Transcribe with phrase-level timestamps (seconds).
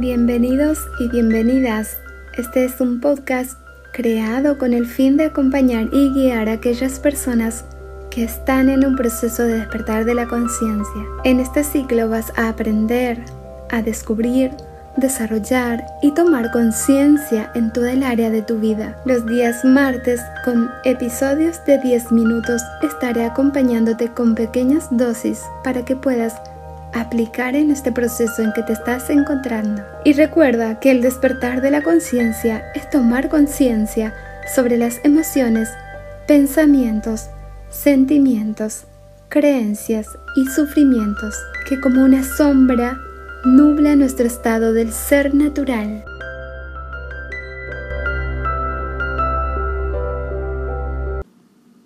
[0.00, 1.98] Bienvenidos y bienvenidas.
[2.38, 3.58] Este es un podcast
[3.92, 7.66] creado con el fin de acompañar y guiar a aquellas personas
[8.08, 11.02] que están en un proceso de despertar de la conciencia.
[11.24, 13.22] En este ciclo vas a aprender,
[13.68, 14.52] a descubrir,
[14.96, 18.96] desarrollar y tomar conciencia en todo el área de tu vida.
[19.04, 25.94] Los días martes, con episodios de 10 minutos, estaré acompañándote con pequeñas dosis para que
[25.94, 26.40] puedas
[26.92, 29.82] aplicar en este proceso en que te estás encontrando.
[30.04, 34.14] Y recuerda que el despertar de la conciencia es tomar conciencia
[34.54, 35.68] sobre las emociones,
[36.26, 37.28] pensamientos,
[37.70, 38.84] sentimientos,
[39.28, 41.36] creencias y sufrimientos
[41.68, 42.98] que como una sombra
[43.44, 46.04] nubla nuestro estado del ser natural.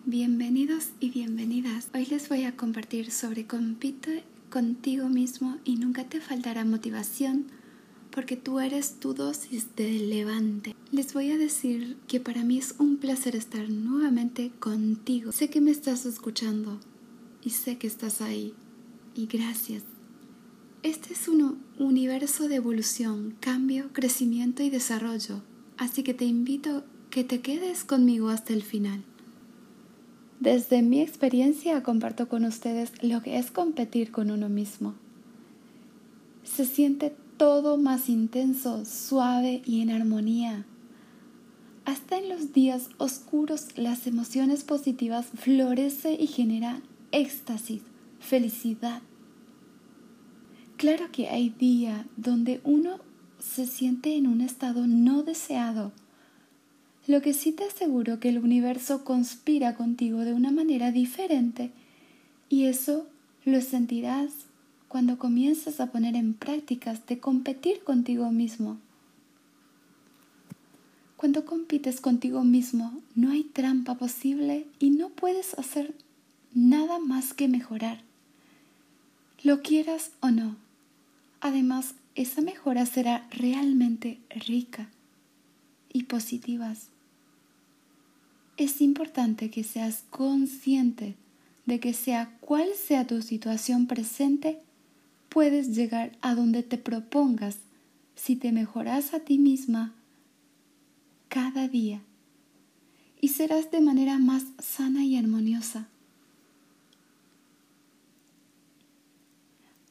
[0.06, 1.88] Bienvenidos y bienvenidas.
[1.95, 7.46] Hoy les voy a compartir sobre compite contigo mismo y nunca te faltará motivación
[8.12, 10.76] porque tú eres tu dosis de levante.
[10.92, 15.32] Les voy a decir que para mí es un placer estar nuevamente contigo.
[15.32, 16.79] Sé que me estás escuchando
[17.42, 18.54] y sé que estás ahí
[19.16, 19.82] y gracias.
[20.84, 25.42] Este es un universo de evolución, cambio, crecimiento y desarrollo,
[25.79, 29.02] así que te invito que te quedes conmigo hasta el final.
[30.40, 34.95] Desde mi experiencia comparto con ustedes lo que es competir con uno mismo.
[36.43, 40.66] Se siente todo más intenso, suave y en armonía.
[41.85, 46.80] Hasta en los días oscuros las emociones positivas florece y genera
[47.13, 47.82] éxtasis,
[48.19, 49.02] felicidad,
[50.76, 52.98] Claro que hay días donde uno
[53.38, 55.93] se siente en un estado no deseado.
[57.07, 61.71] Lo que sí te aseguro que el universo conspira contigo de una manera diferente
[62.49, 63.07] y eso
[63.45, 64.33] lo sentirás
[64.88, 68.78] cuando comienzas a poner en prácticas de competir contigo mismo.
[71.16, 75.94] Cuando compites contigo mismo no hay trampa posible y no puedes hacer
[76.54, 78.00] nada más que mejorar.
[79.43, 80.56] Lo quieras o no.
[81.41, 84.88] Además, esa mejora será realmente rica
[85.93, 86.72] y positiva.
[88.56, 91.16] Es importante que seas consciente
[91.66, 94.60] de que sea cual sea tu situación presente,
[95.28, 97.56] puedes llegar a donde te propongas
[98.14, 99.93] si te mejoras a ti misma
[101.28, 102.00] cada día
[103.20, 105.88] y serás de manera más sana y armoniosa.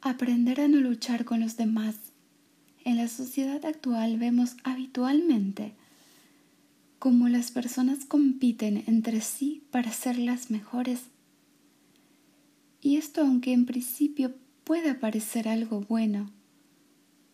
[0.02, 1.96] Aprender a no luchar con los demás.
[2.86, 5.74] En la sociedad actual vemos habitualmente
[7.04, 11.02] cómo las personas compiten entre sí para ser las mejores.
[12.80, 14.34] Y esto aunque en principio
[14.64, 16.32] pueda parecer algo bueno,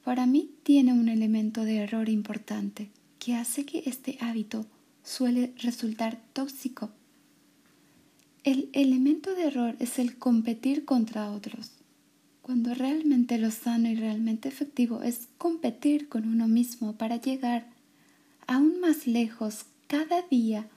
[0.04, 4.66] para mí tiene un elemento de error importante que hace que este hábito
[5.04, 6.90] suele resultar tóxico.
[8.44, 11.74] El elemento de error es el competir contra otros
[12.42, 17.68] cuando realmente lo sano y realmente efectivo es competir con uno mismo para llegar
[18.50, 20.68] aún más lejos cada día,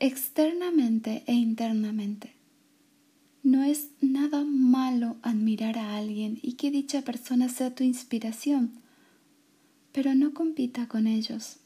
[0.00, 2.32] externamente e internamente.
[3.42, 8.72] No es nada malo admirar a alguien y que dicha persona sea tu inspiración,
[9.92, 11.58] pero no compita con ellos.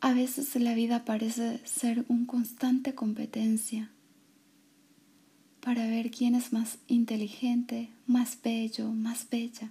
[0.00, 3.92] A veces la vida parece ser un constante competencia
[5.60, 9.70] para ver quién es más inteligente, más bello, más bella,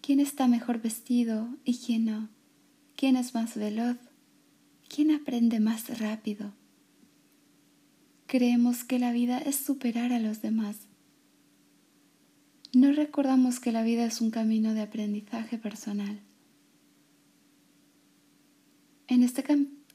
[0.00, 2.28] quién está mejor vestido y quién no,
[2.96, 3.96] quién es más veloz,
[4.88, 6.52] quién aprende más rápido.
[8.26, 10.76] Creemos que la vida es superar a los demás.
[12.72, 16.20] No recordamos que la vida es un camino de aprendizaje personal.
[19.06, 19.44] En este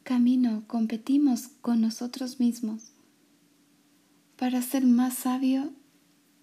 [0.03, 2.93] camino competimos con nosotros mismos
[4.38, 5.73] para ser más sabio,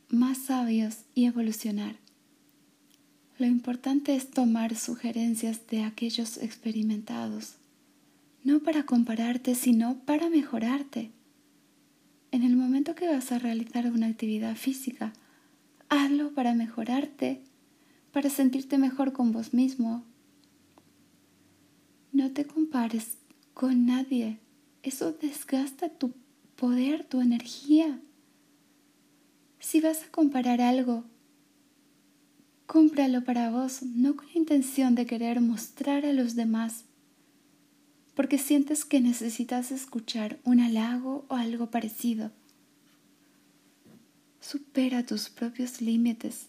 [0.09, 1.97] más sabios y evolucionar.
[3.39, 7.57] Lo importante es tomar sugerencias de aquellos experimentados,
[8.45, 11.11] no para compararte, sino para mejorarte.
[12.33, 15.13] En el momento que vas a realizar una actividad física,
[15.91, 17.43] hazlo para mejorarte,
[18.11, 20.03] para sentirte mejor con vos mismo.
[22.13, 23.19] No te compares
[23.53, 24.39] con nadie,
[24.83, 26.15] eso desgasta tu
[26.57, 28.01] poder, tu energía.
[29.61, 31.05] Si vas a comprar algo,
[32.67, 36.85] cómpralo para vos, no con la intención de querer mostrar a los demás,
[38.15, 42.31] porque sientes que necesitas escuchar un halago o algo parecido.
[44.41, 46.47] Supera tus propios límites,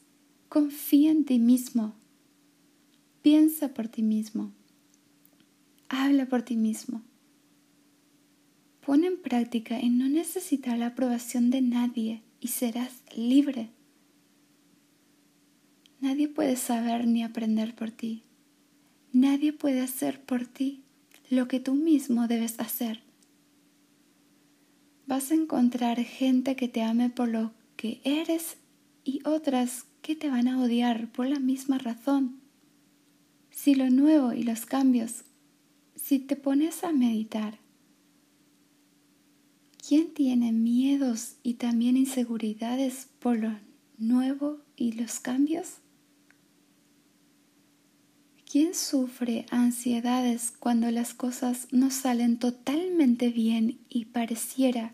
[0.49, 1.95] confía en ti mismo,
[3.27, 4.53] Piensa por ti mismo.
[5.89, 7.01] Habla por ti mismo.
[8.85, 13.69] Pon en práctica en no necesitar la aprobación de nadie y serás libre.
[15.99, 18.23] Nadie puede saber ni aprender por ti.
[19.13, 20.83] Nadie puede hacer por ti
[21.29, 23.01] lo que tú mismo debes hacer.
[25.07, 28.57] Vas a encontrar gente que te ame por lo que eres
[29.03, 32.39] y otras que te van a odiar por la misma razón.
[33.49, 35.23] Si lo nuevo y los cambios,
[35.95, 37.57] si te pones a meditar,
[39.85, 43.57] ¿quién tiene miedos y también inseguridades por lo
[43.97, 45.77] nuevo y los cambios?
[48.59, 54.93] ¿Quién sufre ansiedades cuando las cosas no salen totalmente bien y pareciera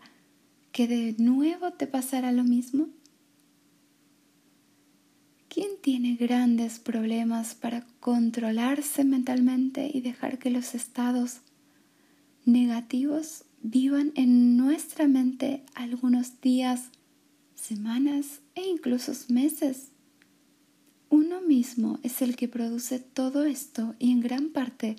[0.70, 2.88] que de nuevo te pasará lo mismo?
[5.48, 11.38] ¿Quién tiene grandes problemas para controlarse mentalmente y dejar que los estados
[12.44, 16.90] negativos vivan en nuestra mente algunos días,
[17.54, 19.93] semanas e incluso meses?
[21.10, 24.96] Uno mismo es el que produce todo esto y en gran parte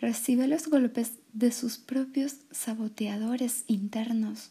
[0.00, 4.50] recibe los golpes de sus propios saboteadores internos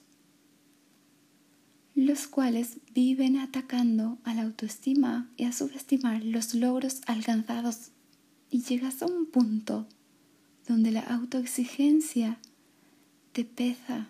[1.95, 7.91] los cuales viven atacando a la autoestima y a subestimar los logros alcanzados
[8.51, 9.88] y llegas a un punto
[10.67, 12.38] donde la autoexigencia
[13.31, 14.09] te pesa,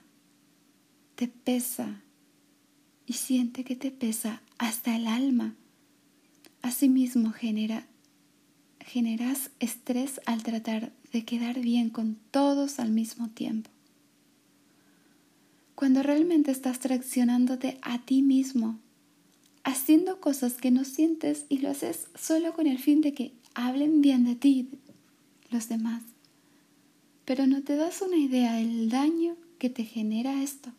[1.14, 2.02] te pesa
[3.06, 5.54] y siente que te pesa hasta el alma.
[6.66, 7.86] Asimismo genera,
[8.80, 13.70] generas estrés al tratar de quedar bien con todos al mismo tiempo
[15.76, 18.80] cuando realmente estás traicionándote a ti mismo,
[19.64, 24.02] haciendo cosas que no sientes y lo haces solo con el fin de que hablen
[24.02, 24.70] bien de ti
[25.52, 26.02] los demás.
[27.26, 30.72] Pero no te das una idea del daño que te genera esto.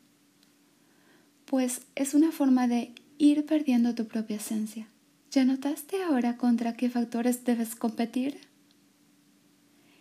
[1.45, 4.89] Pues es una forma de ir perdiendo tu propia esencia.
[5.37, 8.39] ¿Ya notaste ahora contra qué factores debes competir?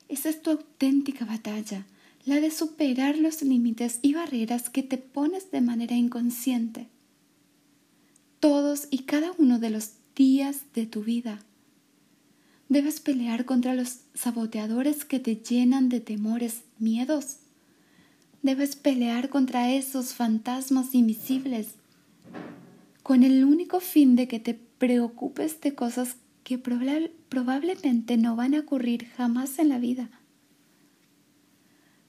[0.08, 1.86] Esa es tu auténtica batalla
[2.24, 6.88] la de superar los límites y barreras que te pones de manera inconsciente.
[8.40, 11.42] Todos y cada uno de los días de tu vida.
[12.70, 17.40] Debes pelear contra los saboteadores que te llenan de temores, miedos.
[18.42, 21.76] Debes pelear contra esos fantasmas invisibles
[23.06, 28.62] con el único fin de que te preocupes de cosas que probablemente no van a
[28.62, 30.10] ocurrir jamás en la vida.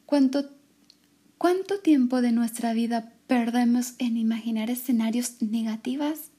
[0.06, 0.56] ¿Cuánto,
[1.36, 6.30] ¿Cuánto tiempo de nuestra vida perdemos en imaginar escenarios negativos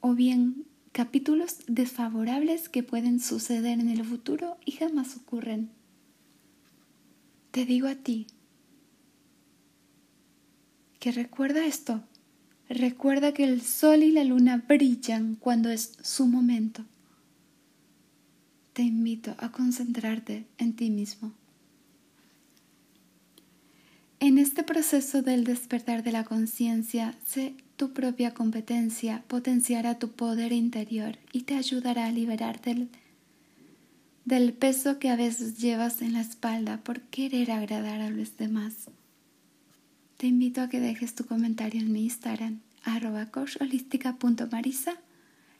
[0.00, 5.70] o bien capítulos desfavorables que pueden suceder en el futuro y jamás ocurren?
[7.52, 8.26] Te digo a ti
[10.98, 12.02] que recuerda esto.
[12.74, 16.82] Recuerda que el sol y la luna brillan cuando es su momento.
[18.72, 21.34] Te invito a concentrarte en ti mismo.
[24.20, 30.52] En este proceso del despertar de la conciencia, sé tu propia competencia potenciará tu poder
[30.52, 32.88] interior y te ayudará a liberarte del,
[34.24, 38.88] del peso que a veces llevas en la espalda por querer agradar a los demás.
[40.22, 44.94] Te invito a que dejes tu comentario en mi Instagram, arroba coachholística.marisa,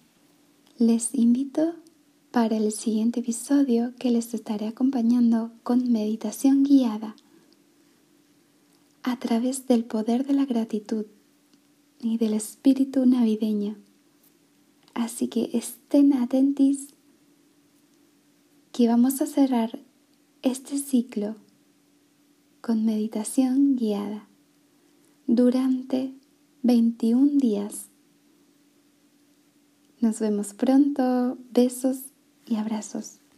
[0.78, 1.76] Les invito
[2.32, 7.18] para el siguiente episodio que les estaré acompañando con meditación guiada
[9.04, 11.08] a través del poder de la gratitud
[12.02, 13.76] y del espíritu navideño.
[14.94, 16.94] Así que estén atentos
[18.72, 19.80] que vamos a cerrar
[20.42, 21.36] este ciclo
[22.62, 24.28] con meditación guiada
[25.28, 26.14] durante
[26.64, 27.90] 21 días.
[30.02, 31.38] Nos vemos pronto.
[31.52, 31.98] Besos
[32.46, 33.19] y abrazos.